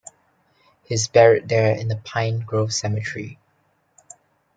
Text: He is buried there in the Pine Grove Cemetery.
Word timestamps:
He 0.85 0.95
is 0.95 1.07
buried 1.07 1.47
there 1.47 1.75
in 1.77 1.87
the 1.87 1.95
Pine 1.97 2.39
Grove 2.39 2.73
Cemetery. 2.73 3.37